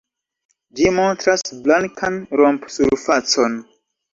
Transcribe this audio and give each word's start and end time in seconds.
Ĝi 0.79 0.93
montras 0.99 1.45
blankan 1.67 2.19
romp-surfacon. 2.43 3.63